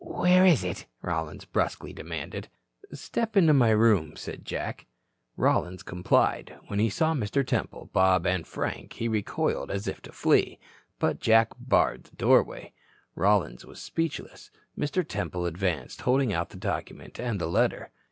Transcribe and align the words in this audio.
"Where 0.03 0.47
is 0.47 0.63
it?" 0.63 0.87
Rollins 1.03 1.45
brusquely 1.45 1.93
demanded. 1.93 2.49
"Step 2.91 3.37
into 3.37 3.53
my 3.53 3.69
room," 3.69 4.15
said 4.15 4.45
Jack. 4.45 4.87
Rollins 5.37 5.83
complied. 5.83 6.57
When 6.65 6.79
he 6.79 6.89
saw 6.89 7.13
Mr. 7.13 7.45
Temple, 7.45 7.91
Bob 7.93 8.25
and 8.25 8.47
Frank, 8.47 8.93
he 8.93 9.07
recoiled 9.07 9.69
as 9.69 9.87
if 9.87 10.01
to 10.01 10.11
flee. 10.11 10.57
But 10.97 11.19
Jack 11.19 11.49
barred 11.59 12.05
the 12.05 12.15
doorway. 12.15 12.73
Rollins 13.13 13.63
was 13.63 13.79
speechless. 13.79 14.49
Mr. 14.75 15.07
Temple 15.07 15.45
advanced, 15.45 16.01
holding 16.01 16.33
out 16.33 16.49
the 16.49 16.57
document 16.57 17.19
and 17.19 17.39
the 17.39 17.45
letter. 17.45 17.91